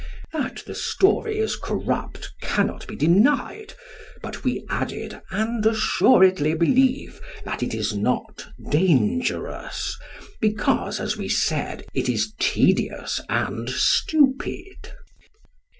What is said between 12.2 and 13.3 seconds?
tedious